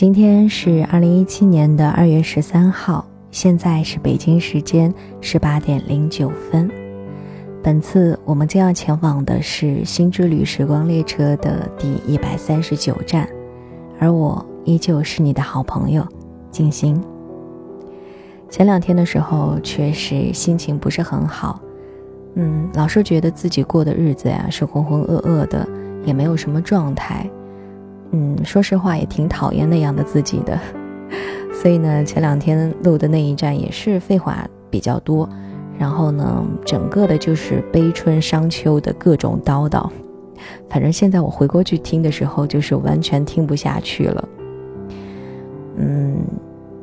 [0.00, 6.70] 今天是二零一七年的二月十三号，现在是北京时间十八点零九分。
[7.62, 13.28] 本次我们将要前往的是《新之旅时光列车》的第一百三十九站，
[13.98, 16.02] 而我依旧是你的好朋友
[16.50, 16.98] 静心。
[18.48, 21.60] 前两天的时候，确实心情不是很好，
[22.36, 25.68] 嗯，老是觉得自己过的日子呀是浑浑噩噩的，
[26.06, 27.30] 也没有什么状态。
[28.12, 30.58] 嗯，说实话也挺讨厌那样的自己的，
[31.54, 35.28] 所以呢，前两天录的那一站也是废话比较多，
[35.78, 39.88] 然后呢，整个的就是悲春伤秋的各种叨叨，
[40.68, 44.28] 反正现在我回过去听的时候，就是完全听不下去了。
[45.76, 46.16] 嗯，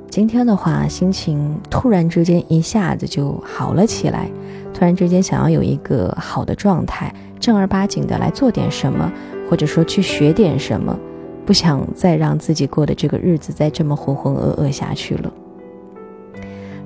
[0.09, 4.29] 今天的话，心情突然之间一下子就好了起来，
[4.73, 9.11] 突然之间想要有一个好的状态，正儿八经的来做点什么，
[9.49, 10.97] 或者说去学点什么。
[11.47, 15.31] 不想再让自己过的这个日子再这么浑浑噩噩下去了，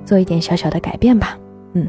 [0.04, 1.36] 做一点小小的改变吧。
[1.72, 1.88] 嗯，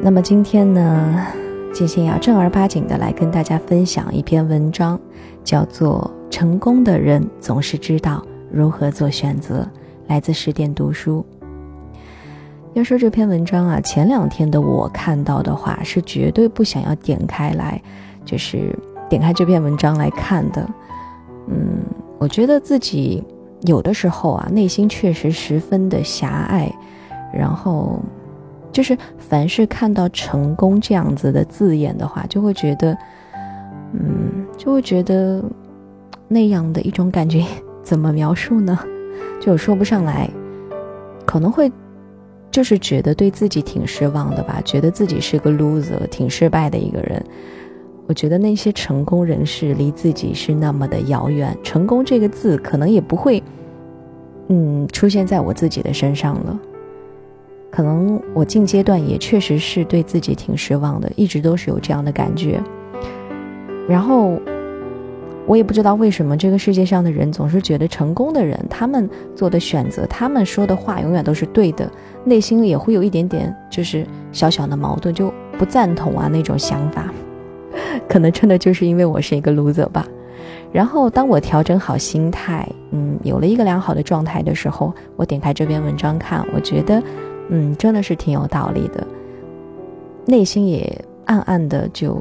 [0.00, 1.26] 那么今天呢，
[1.74, 4.98] 金心要正儿八经的来跟大家分享一篇文章，
[5.44, 9.60] 叫做《成功的人总是知道如何做选择》，
[10.08, 11.22] 来自十点读书。
[12.72, 17.78] 要说这篇文章啊，前两天的我看到的话，是绝对不想要点开来，
[18.24, 18.74] 就是
[19.10, 20.66] 点开这篇文章来看的。
[21.46, 21.84] 嗯，
[22.18, 23.22] 我觉得自己
[23.62, 26.70] 有的时候啊，内心确实十分的狭隘，
[27.32, 28.00] 然后
[28.72, 32.96] 就是凡是看到成功这样子的字眼的话，就会觉得，
[33.92, 35.42] 嗯，就会觉得
[36.28, 37.44] 那样的一种感觉，
[37.82, 38.78] 怎么描述呢？
[39.40, 40.28] 就说不上来，
[41.26, 41.70] 可能会
[42.50, 47.24] 就是觉得对自己挺失望的吧，觉得自己是个 loser，挺失败的一个人。
[48.06, 53.42] 我觉得那些成功人士离自己是那么的遥远，成功这个字可能也不会，
[54.48, 56.58] 嗯，出现在我自己的身上了。
[57.70, 62.60] 可能我近阶段也确实是对自己挺失望的，一直都是有这样的感觉。
[63.88, 64.38] 然后
[65.46, 71.90] 我也不知道为什么这个世界上的人总是觉得成功的人，他们做的选择，他们说的话永远都是对的，
[72.24, 77.13] 内心也会有一点点就是小小的矛盾，就不赞同啊那种想法。
[78.08, 80.06] 可能真的就是因为我是一个 loser 吧，
[80.72, 87.02] 然后当我调整好心态，嗯，有了一个良好的状态的时候，我点开这篇文章看，我觉得，
[87.48, 89.06] 嗯，真的是挺有道理的，
[90.26, 92.20] 内心也暗暗的就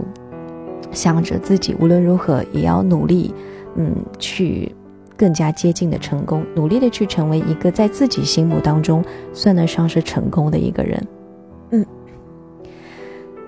[0.91, 3.33] 想着自己无论如何也要努力，
[3.75, 4.73] 嗯，去
[5.17, 11.01] 更加接近的成功，努力的去成为一个在自己心目当中算得上是成功的一个人，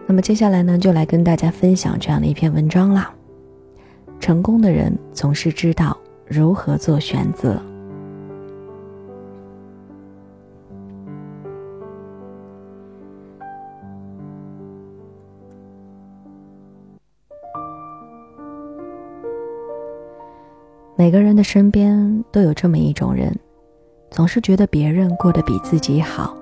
[0.08, 3.14] 那么接下来呢，就来跟大家分享这样的一篇文章啦。
[4.20, 7.60] 成功的人总是知道如何做选择。
[20.98, 23.36] 每个人的身边都有这么一种人，
[24.10, 26.38] 总是觉得别人过得比自己好，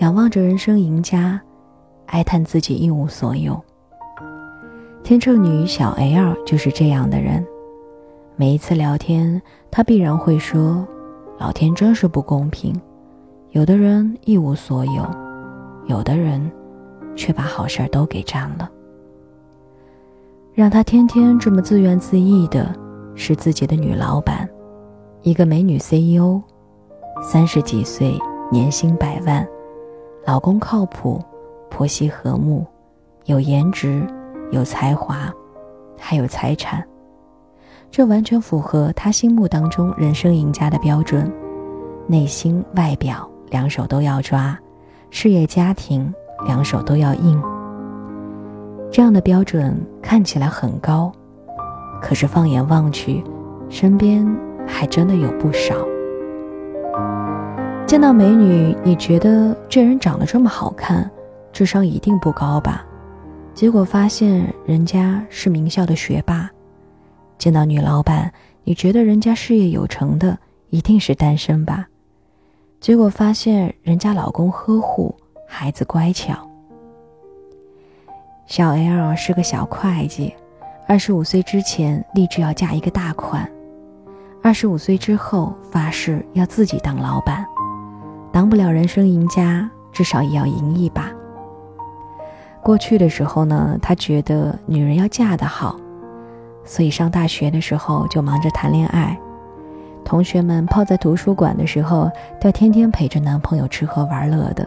[0.00, 1.40] 仰望着人生赢家。
[2.10, 3.58] 哀叹自己一无所有。
[5.02, 7.44] 天秤女小 L 就是这样的人。
[8.36, 9.40] 每一次聊天，
[9.70, 10.86] 她必然会说
[11.38, 12.74] ：“老天真是不公平，
[13.50, 15.06] 有的人一无所有，
[15.86, 16.50] 有的人
[17.14, 18.70] 却把好事儿都给占了。”
[20.54, 22.74] 让她天天这么自怨自艾的，
[23.14, 24.48] 是自己的女老板，
[25.22, 26.40] 一个美女 CEO，
[27.22, 28.18] 三十几岁，
[28.50, 29.46] 年薪百万，
[30.26, 31.22] 老公靠谱。
[31.70, 32.66] 婆媳和睦，
[33.24, 34.06] 有颜值，
[34.50, 35.32] 有才华，
[35.98, 36.84] 还有财产，
[37.90, 41.32] 这完全符合他心目当中人生赢家的标准。
[42.06, 44.58] 内心、外表两手都要抓，
[45.10, 46.12] 事业、家庭
[46.44, 47.40] 两手都要硬。
[48.90, 51.12] 这样的标准看起来很高，
[52.02, 53.22] 可是放眼望去，
[53.68, 54.26] 身边
[54.66, 55.74] 还真的有不少。
[57.86, 61.08] 见到美女，你觉得这人长得这么好看？
[61.60, 62.82] 智商一定不高吧？
[63.52, 66.48] 结果发现人家是名校的学霸。
[67.36, 68.32] 见到女老板，
[68.64, 70.38] 你觉得人家事业有成的
[70.70, 71.86] 一定是单身吧？
[72.80, 75.14] 结果发现人家老公呵护，
[75.46, 76.32] 孩子乖巧。
[78.46, 80.34] 小 L 是个小会计，
[80.88, 83.46] 二十五岁之前立志要嫁一个大款，
[84.42, 87.44] 二十五岁之后发誓要自己当老板，
[88.32, 91.12] 当不了人生赢家，至少也要赢一把。
[92.62, 95.76] 过去的时候呢，他觉得女人要嫁得好，
[96.64, 99.18] 所以上大学的时候就忙着谈恋爱，
[100.04, 102.10] 同学们泡在图书馆的时候，
[102.40, 104.64] 她天天陪着男朋友吃喝玩乐的；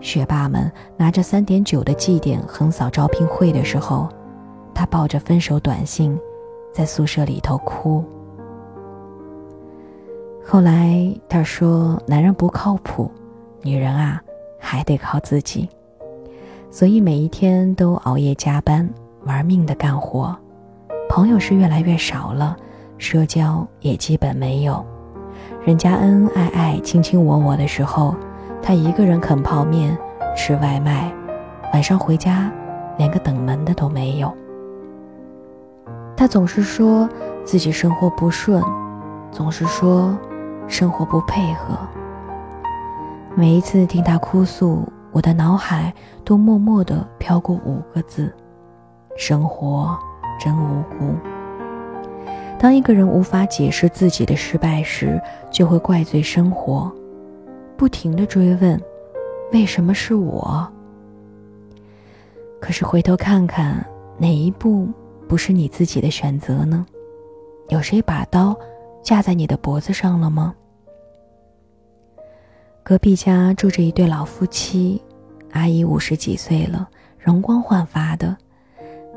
[0.00, 4.08] 学霸们拿着三点九的绩点横扫招聘会的时候，
[4.74, 6.16] 她抱着分手短信，
[6.72, 8.04] 在宿舍里头哭。
[10.44, 13.10] 后来她说：“男人不靠谱，
[13.62, 14.22] 女人啊，
[14.58, 15.68] 还得靠自己。”
[16.70, 18.88] 所以每一天都熬夜加班，
[19.24, 20.36] 玩命的干活。
[21.08, 22.56] 朋友是越来越少了，
[22.98, 24.84] 社交也基本没有。
[25.64, 28.14] 人家恩恩爱爱、卿卿我我的时候，
[28.62, 29.96] 他一个人啃泡面、
[30.36, 31.10] 吃外卖，
[31.72, 32.52] 晚上回家
[32.98, 34.32] 连个等门的都没有。
[36.16, 37.08] 他总是说
[37.44, 38.62] 自己生活不顺，
[39.32, 40.16] 总是说
[40.66, 41.78] 生活不配合。
[43.34, 45.92] 每一次听他哭诉，我的脑海
[46.24, 48.32] 都默默地飘过五个字：
[49.16, 49.98] 生活。
[50.40, 51.16] 真无辜。
[52.60, 55.20] 当一个人无法解释自己的失败时，
[55.50, 56.88] 就会怪罪生活，
[57.76, 58.80] 不停的追问：
[59.52, 60.64] 为什么是我？
[62.60, 63.84] 可是回头看看，
[64.16, 64.88] 哪一步
[65.26, 66.86] 不是你自己的选择呢？
[67.66, 68.56] 有谁把刀
[69.02, 70.54] 架在你的脖子上了吗？
[72.88, 74.98] 隔壁家住着一对老夫妻，
[75.52, 76.88] 阿姨五十几岁了，
[77.18, 78.34] 容光焕发的，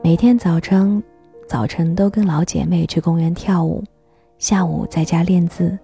[0.03, 1.01] 每天早晨。
[1.47, 3.81] 早晨都跟老姐妹去公园跳舞，
[4.37, 5.79] 下午在家练字，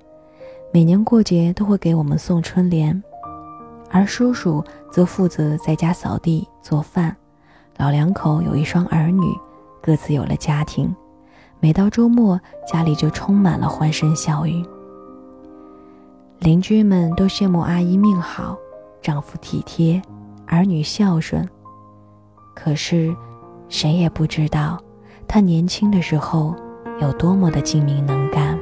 [0.74, 3.02] 每年过节都会给我们送春联，
[3.90, 4.62] 而叔叔
[4.92, 7.16] 则负责在家扫地做饭。
[7.78, 9.34] 老两口有一双儿女，
[9.82, 10.94] 各自有了家庭，
[11.62, 12.38] 每到周末
[12.70, 14.62] 家里就充满了欢声笑语。
[16.48, 18.58] 邻居们都羡慕阿姨命好，
[19.02, 20.02] 丈夫体贴，
[20.46, 21.46] 儿女孝顺。
[22.56, 23.14] 可是，
[23.68, 24.82] 谁也不知道。
[25.28, 26.56] 他年轻的时候
[27.02, 28.58] 有多么的精明能干。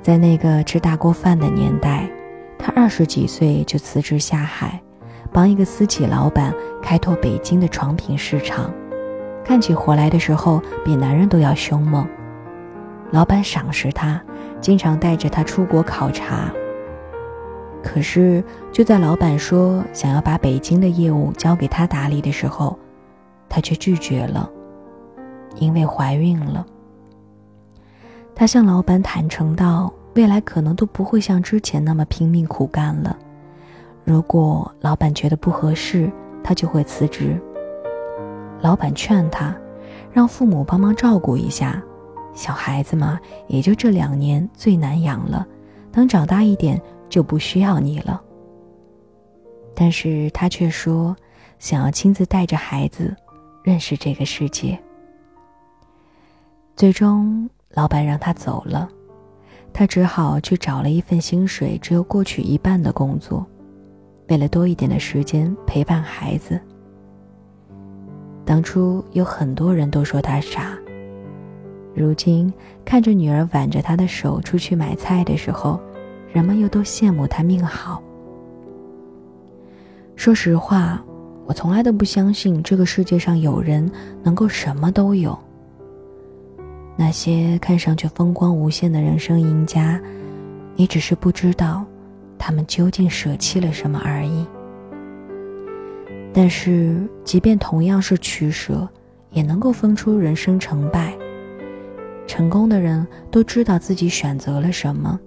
[0.00, 2.08] 在那个吃大锅饭的年代，
[2.56, 4.80] 他二十几岁就辞职下海，
[5.32, 8.72] 帮一个私企老板开拓北京的床品市场，
[9.44, 12.06] 干起活来的时候比男人都要凶猛。
[13.10, 14.22] 老板赏识他，
[14.60, 16.52] 经常带着他出国考察。
[17.82, 22.78] 可是就在老板说想要把北京的业务交给他打理的时候，
[23.48, 24.50] 他却拒绝了。
[25.56, 26.64] 因为怀孕了，
[28.34, 33.16] 他向老板坦诚道：“未来可能都不会像之前那么拼命苦干了。
[34.04, 36.10] 如果老板觉得不合适，
[36.44, 37.36] 他就会辞职。”
[38.62, 39.56] 老板劝他，
[40.12, 41.82] 让父母帮忙照顾一下，
[42.34, 45.46] 小孩子嘛，也就这两年最难养了，
[45.92, 48.20] 等长大一点就不需要你了。
[49.74, 51.16] 但是他却说，
[51.58, 53.14] 想要亲自带着孩子
[53.62, 54.78] 认识这个世界。
[56.76, 58.88] 最终，老板让他走了，
[59.72, 63.46] 他只好去找了一份薪水只有过去一半的工作，
[64.28, 66.60] 为了多一点的时间陪伴孩子。
[68.44, 70.76] 当初有很多人都说他傻，
[71.94, 72.52] 如今
[72.84, 75.80] 看着女儿挽着他的手出去买菜的时候，
[76.32, 78.02] 人们又都羡慕他命好。
[80.16, 81.02] 说实话，
[81.46, 83.90] 我从来都不相信这个世界上有人
[84.22, 85.36] 能够什么都有。
[86.96, 90.00] 那些看上去风光无限的人生赢家，
[90.76, 91.84] 你只是不知道，
[92.38, 94.46] 他们究竟舍弃了什么而已。
[96.32, 98.86] 但是，即便同样是取舍，
[99.30, 101.09] 也能够分出人生成败。
[102.30, 105.18] 成功的人都知道自己选择了什么，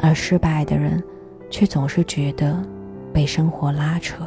[0.00, 1.04] 而失败的人，
[1.50, 2.56] 却总是觉得
[3.12, 4.26] 被生活拉扯。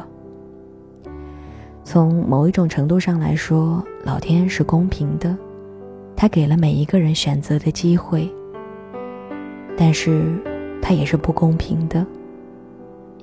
[1.82, 5.36] 从某一种程度上来说，老天是公平的。
[6.14, 8.32] 他给了每一个人选择的机会，
[9.76, 10.22] 但是
[10.80, 12.06] 他也是不公平的，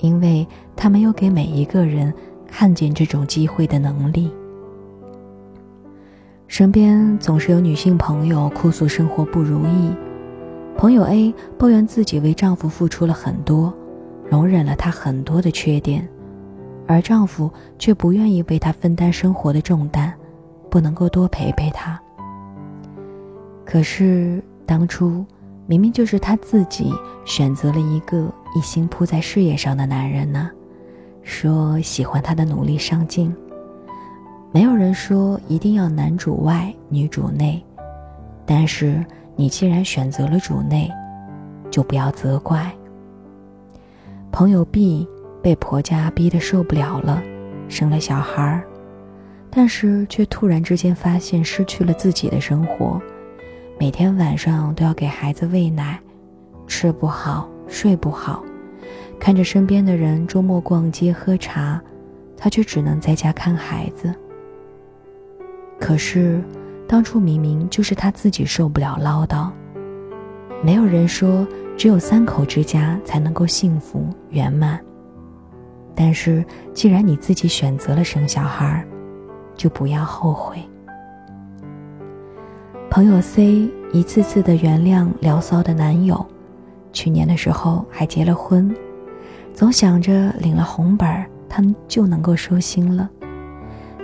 [0.01, 0.45] 因为
[0.75, 2.13] 他没有给每一个人
[2.45, 4.29] 看见这种机会的能力。
[6.47, 9.95] 身边总是有女性朋友哭诉生活不如意，
[10.77, 13.73] 朋友 A 抱怨自己为丈夫付出了很多，
[14.29, 16.07] 容忍了他很多的缺点，
[16.85, 20.13] 而丈夫却不愿意为她分担生活的重担，
[20.69, 22.00] 不能够多陪陪她。
[23.65, 25.25] 可是当初，
[25.65, 26.93] 明明就是她自己
[27.25, 30.51] 选择了一个一心扑在事业上的男人呢。
[31.23, 33.33] 说喜欢他的努力上进。
[34.53, 37.60] 没有人说一定要男主外女主内，
[38.45, 39.03] 但是
[39.36, 40.88] 你既然选择了主内，
[41.72, 42.72] 就不要责怪。
[44.31, 45.07] 朋友 B
[45.41, 47.19] 被婆家逼得受不了了，
[47.67, 48.63] 生了小孩儿，
[49.50, 53.01] 但是却突然之间发现失去了自己的生活。
[53.79, 56.00] 每天晚上都要给孩子喂奶，
[56.67, 58.43] 吃不好，睡不好，
[59.19, 61.81] 看着身边的人周末逛街喝茶，
[62.38, 64.13] 他却只能在家看孩子。
[65.85, 66.41] 可是，
[66.87, 69.51] 当初明明就是他自己受不了唠叨。
[70.63, 74.79] 没有人说只有三口之家才能够幸福圆满。
[75.93, 76.41] 但是，
[76.73, 78.81] 既然你自己选择了生小孩，
[79.55, 80.57] 就不要后悔。
[82.89, 86.25] 朋友 C 一次次的原谅聊骚的男友，
[86.93, 88.73] 去年的时候还结了婚，
[89.53, 93.09] 总想着领了红本儿他们就能够收心了，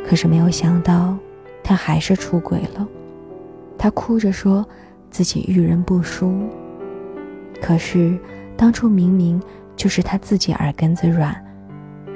[0.06, 1.18] 可是没有想到。
[1.70, 2.88] 他还是出轨了，
[3.78, 4.68] 他哭着说
[5.12, 6.34] 自己遇人不淑。
[7.62, 8.18] 可是
[8.58, 9.40] 当初明明
[9.76, 11.36] 就是他自己耳根子软，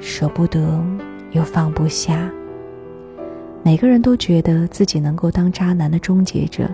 [0.00, 0.84] 舍不得
[1.30, 2.28] 又放不下。
[3.62, 6.68] 每个人都觉得自己能够当渣男的终结者，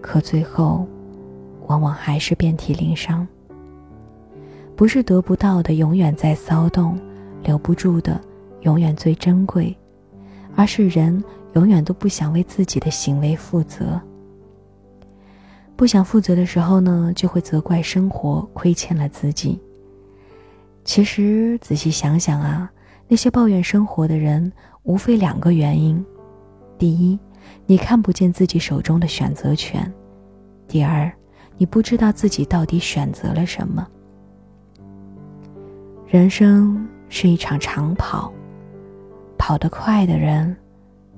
[0.00, 0.86] 可最后
[1.66, 3.26] 往往还是遍体鳞伤。
[4.76, 6.96] 不是得不到的永远在骚动，
[7.42, 8.20] 留不住的
[8.60, 9.76] 永远最珍贵，
[10.54, 11.20] 而是人。
[11.54, 14.00] 永远都不想为自己的行为负责。
[15.76, 19.58] 不想负责的时候呢，就会责怪生活亏欠了自己。
[20.84, 22.70] 其实仔细想想啊，
[23.08, 24.52] 那些抱怨生活的人，
[24.82, 26.04] 无非两个原因：
[26.78, 27.18] 第一，
[27.66, 29.82] 你看不见自己手中的选择权；
[30.68, 31.10] 第二，
[31.56, 33.86] 你不知道自己到底选择了什么。
[36.06, 38.32] 人生是一场长跑，
[39.38, 40.56] 跑得快的人。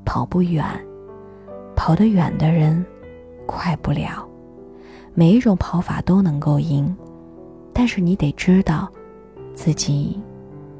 [0.04, 0.64] 跑不远，
[1.74, 2.84] 跑得远的人，
[3.46, 4.26] 快不了。
[5.14, 6.96] 每一种跑法都能够赢，
[7.72, 8.88] 但是你得知道，
[9.54, 10.20] 自己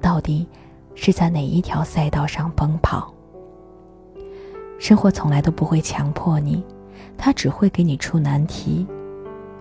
[0.01, 0.47] 到底
[0.95, 3.13] 是在哪一条赛道上奔跑。
[4.79, 6.65] 生活从来都不会强迫你，
[7.17, 8.87] 他只会给你出难题。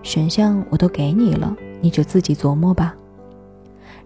[0.02, 2.94] 选项我都给你了，你就自己琢磨吧。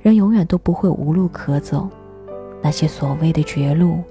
[0.02, 1.88] 人永远都不会无路可走，
[2.62, 4.02] 那些所谓的绝路，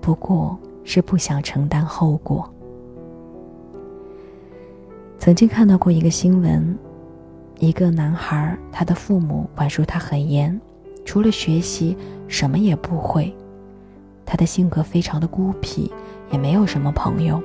[0.00, 0.58] 不过。
[0.84, 2.48] 是不想承担后果。
[5.18, 6.78] 曾经看到过一个新闻，
[7.58, 10.60] 一个男孩，他的父母管束他很严，
[11.04, 11.96] 除了学习
[12.28, 13.34] 什么也不会。
[14.26, 15.90] 他的性格非常的孤僻，
[16.30, 17.42] 也没有什么朋友。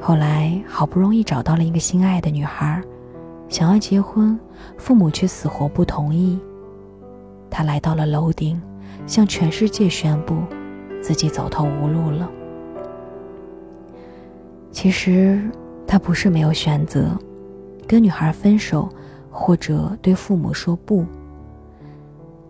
[0.00, 2.82] 后来好不容易找到了一个心爱的女孩，
[3.48, 4.38] 想要结婚，
[4.78, 6.38] 父母却死活不同意。
[7.50, 8.60] 他来到了楼顶，
[9.06, 10.36] 向全世界宣布。
[11.04, 12.30] 自己走投无路了。
[14.72, 15.38] 其实
[15.86, 17.10] 他不是没有选择，
[17.86, 18.88] 跟女孩分手，
[19.30, 21.04] 或者对父母说不。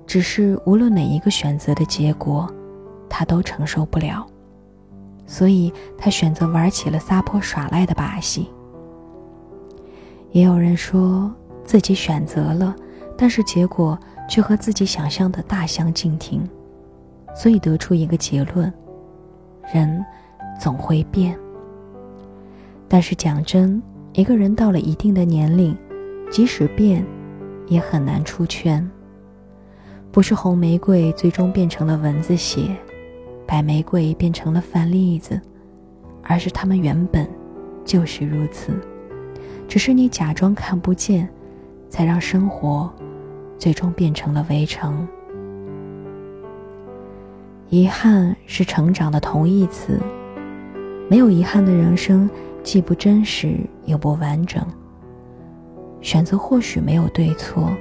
[0.07, 2.49] 只是无论哪一个选择的结果，
[3.09, 4.25] 他都承受不了，
[5.27, 8.49] 所以他选择玩起了撒泼耍赖的把戏。
[10.31, 11.29] 也有人说
[11.65, 12.77] 自己选择了，
[13.19, 16.49] 但是结果却和自己想象的大相径庭。
[17.35, 18.73] 所以得出一个结论：
[19.73, 20.05] 人
[20.61, 21.37] 总会变。
[22.89, 25.77] 但是讲真，一个人到了一定的年龄，
[26.31, 27.05] 即使变，
[27.67, 28.89] 也很难出圈。
[30.13, 32.77] 不是红玫瑰最终变成了蚊子血，
[33.47, 35.41] 白玫瑰变成了饭粒子，
[36.23, 37.29] 而是他们原本
[37.85, 38.73] 就是如此，
[39.67, 41.29] 只是你假装看不见，
[41.89, 42.89] 才让生活
[43.59, 45.09] 最终变成了围城。
[47.71, 49.99] 遗憾是成长的同义词，
[51.09, 52.29] 没有遗憾的人生
[52.63, 54.65] 既不真实又不完整。
[56.01, 57.73] 选择或许没有对错，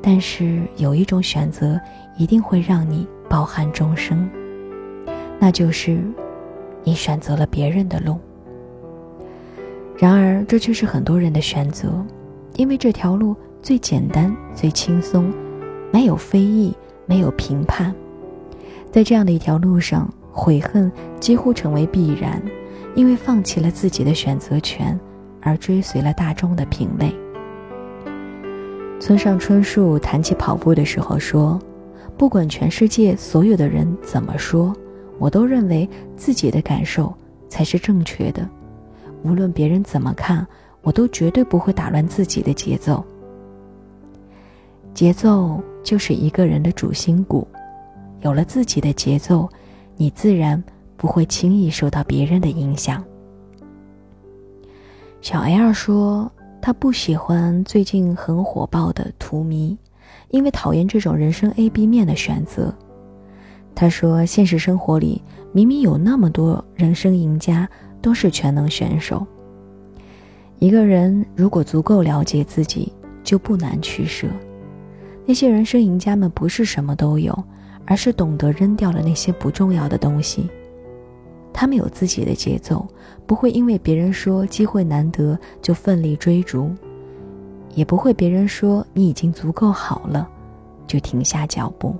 [0.00, 1.78] 但是有一种选择
[2.16, 4.30] 一定会让你抱憾终生，
[5.38, 6.00] 那就是
[6.84, 8.18] 你选择了别人的路。
[9.98, 11.92] 然而，这却是很多人的选择，
[12.56, 15.32] 因为这条路最简单、最轻松，
[15.92, 17.94] 没有非议，没有评判。
[18.92, 22.40] 在这样的一条路上，悔恨几乎成为必然，
[22.94, 25.00] 因为放弃了自己的选择权，
[25.40, 27.10] 而追随了大众的品味。
[29.00, 31.58] 村上春树谈起跑步的时候说
[32.18, 34.76] ：“不管全世界所有的人怎么说，
[35.18, 37.10] 我都认为自己的感受
[37.48, 38.46] 才是正确的。
[39.22, 40.46] 无论别人怎么看，
[40.82, 43.02] 我都绝对不会打乱自己的节奏。
[44.92, 47.48] 节奏就是一个人的主心骨。”
[48.22, 49.48] 有了自己的节奏，
[49.96, 50.62] 你自然
[50.96, 53.02] 不会轻易受到别人的影响。
[55.20, 59.76] 小 L 说，他不喜欢最近很火爆的图迷，
[60.30, 62.74] 因为讨厌这种人生 A、B 面的选择。
[63.74, 67.68] 他说，现实生活里明明有那么多人生赢家，
[68.00, 69.26] 都是全能选手，
[70.58, 72.92] 一个人如果足够了解自己，
[73.24, 74.28] 就不难取舍。
[75.24, 77.32] 那些人生赢家们不是什么都有，
[77.86, 80.48] 而是懂得扔掉了那些不重要的东西。
[81.52, 82.86] 他们有自己的节奏，
[83.26, 86.70] 不会因为别人说机会难得就奋力追逐，
[87.74, 90.28] 也不会别人说你已经足够好了
[90.86, 91.94] 就停下脚步。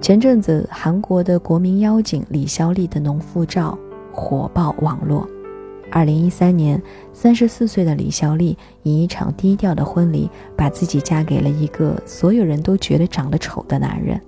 [0.00, 3.78] 前阵子，韩国的国民妖精李孝利的农妇照
[4.10, 5.28] 火爆网络。
[5.92, 6.82] 二零一三年，
[7.12, 14.18] 三十四岁的李孝利以一场低调的婚礼，把自己嫁给了一个所有人都觉得长得丑的男人。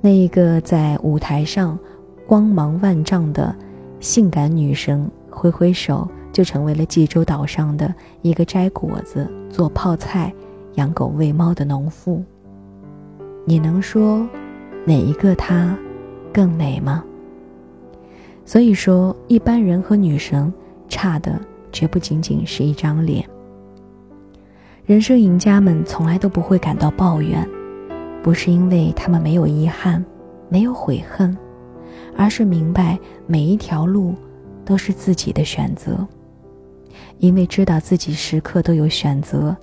[0.00, 1.76] 那一个在舞台上
[2.24, 3.54] 光芒万丈的
[3.98, 7.92] 性感女神，挥挥手就成为了济州岛上的
[8.22, 10.32] 一个摘果子、做泡菜、
[10.74, 12.22] 养狗喂猫的农妇。
[13.44, 14.24] 你能说
[14.86, 15.76] 哪一个她
[16.32, 17.02] 更美吗？
[18.46, 20.52] 所以说，一般人和女神
[20.88, 21.40] 差的
[21.72, 23.24] 绝不仅仅是一张脸。
[24.84, 27.48] 人生赢家们从来都不会感到抱怨，
[28.22, 30.04] 不是因为他们没有遗憾、
[30.50, 31.34] 没有悔恨，
[32.16, 34.14] 而是明白每一条路
[34.62, 36.06] 都是自己的选择。
[37.18, 39.56] 因为知道自己时刻都有选择，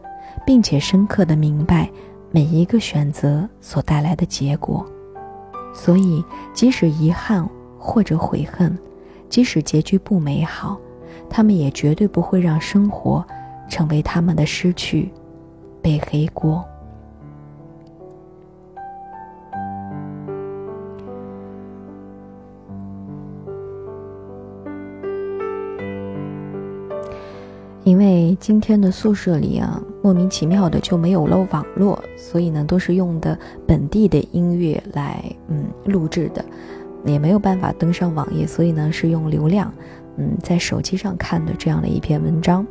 [0.43, 1.88] 并且深刻的明白
[2.31, 4.83] 每一个选择所带来的结果，
[5.71, 7.47] 所以即使遗憾。
[7.83, 8.77] 或者悔恨，
[9.27, 10.77] 即使结局不美好，
[11.27, 13.25] 他们也绝对不会让生活
[13.67, 15.11] 成为他们的失去，
[15.81, 16.63] 背黑锅。
[27.83, 36.45] 因为今天的宿舍里啊，莫名其妙的就没有了网络，所以呢，都是用的本地的音乐来嗯录制的。
[37.05, 39.74] 也没有办法登上网页，所以呢是用流量，
[40.18, 42.66] 嗯，在手机上看的这样的一篇文章，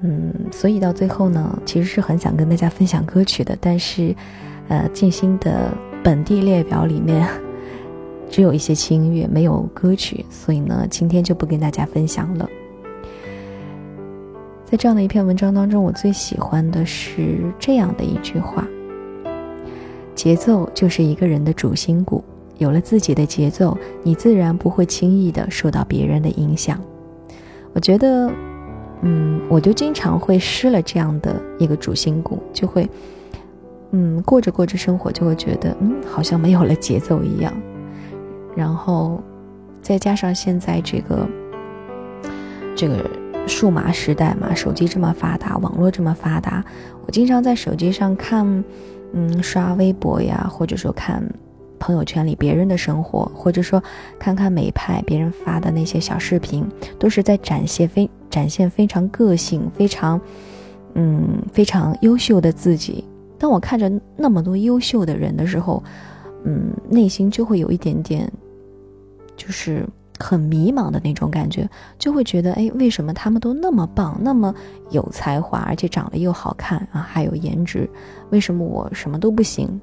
[0.00, 4.14] 嗯，所以到最后呢，其实是很想跟大家分享歌曲的，但是，
[4.68, 5.70] 呃，静心的
[6.02, 7.28] 本地列表里面
[8.30, 12.48] 只有一些轻音乐，没有歌曲，所以呢，今天就不跟大家分享了。
[14.64, 18.66] 在这样的一篇文章当中，我最喜欢的是这样的一句话：
[20.14, 22.24] 节奏就是一个人的主心骨。
[22.58, 26.80] 有了自己的节奏，你自然不会轻易的受到别人的影响。
[27.72, 28.30] 我觉得，
[29.02, 32.88] 嗯，我就经常会失了这样的一个主心骨，就会，
[33.90, 37.52] 嗯，过着过着生活就会觉得，嗯，好像没有了节奏一样。
[38.54, 39.20] 然后，
[39.82, 41.28] 再加上现在这个
[42.76, 43.04] 这个
[43.48, 46.64] 数码时代嘛，手机这么发达，网络这么发达，
[47.04, 48.64] 我经常在手机上看，
[49.12, 51.20] 嗯，刷微博呀，或者说看。
[51.84, 53.82] 朋友圈里别人的生活，或者说
[54.18, 56.66] 看看美拍别人发的那些小视频，
[56.98, 60.18] 都是在展现非展现非常个性、非常
[60.94, 63.04] 嗯非常优秀的自己。
[63.38, 65.84] 当我看着那么多优秀的人的时候，
[66.44, 68.32] 嗯，内心就会有一点点，
[69.36, 69.86] 就是
[70.18, 71.68] 很迷茫的那种感觉，
[71.98, 74.54] 就会觉得，哎，为什么他们都那么棒，那么
[74.90, 77.86] 有才华，而且长得又好看啊，还有颜值，
[78.30, 79.78] 为什么我什么都不行？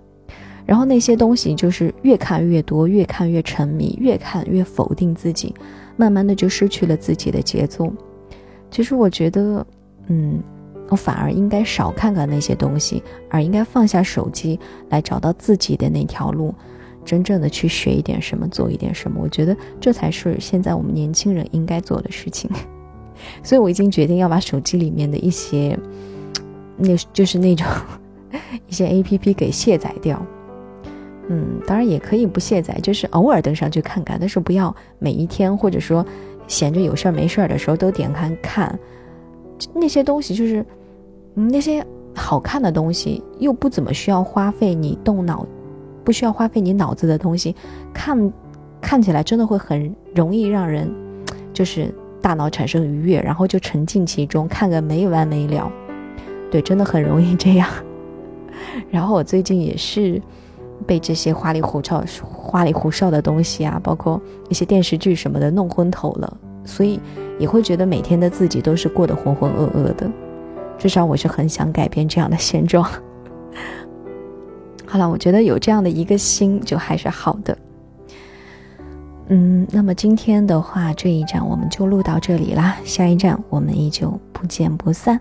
[0.71, 5.53] 然后那些东西就是越看越多，越看越沉迷，越看越否定自己，
[5.97, 7.91] 慢慢的就失去了自己的节奏。
[8.69, 9.67] 其实我觉得，
[10.07, 10.41] 嗯，
[10.87, 14.57] 我反而应该少看看那些东西，而应该放下手机，
[14.87, 16.55] 来找到自己的那条路，
[17.03, 19.19] 真正的去学一点什么，做一点什么。
[19.21, 22.49] 我觉得这才是现在我们年轻人应该做的事情。
[23.43, 25.77] 所以我已经决定要把手机里面的一些，
[26.77, 27.67] 那就是那种
[28.69, 30.25] 一些 A P P 给卸载掉。
[31.33, 36.05] 嗯，当然也可以不卸载，就是偶尔登上去看看，但是不要每一天，或者说
[36.45, 38.77] 闲着有事儿没事儿的时候都点开看。
[39.73, 40.65] 那些东西就是
[41.33, 41.81] 那些
[42.13, 45.47] 好看的东西，又不怎么需要花费你动脑，
[46.03, 47.55] 不需要花费你脑子的东西，
[47.93, 48.33] 看
[48.81, 50.93] 看起来真的会很容易让人
[51.53, 55.71] 就是大脑产生愉悦，然后就沉浸其中，看个没完没了。
[56.51, 57.69] 对，真的很容易这样。
[58.91, 60.21] 然后我最近也是。
[60.85, 66.99] 被这些花里胡哨、花里胡哨的东西啊，包括一些电视剧什么的弄昏头了，所以
[67.39, 70.09] 也会觉得每天的自己都是过得浑浑噩噩的。
[70.77, 72.83] 至少我是很想改变这样的现状。
[74.85, 77.57] 好了，我觉得有这样的一个心就还是好的。
[79.27, 85.17] 嗯，那么今天的话，这一站我们就录到这里啦，下一站我们依旧不见不散。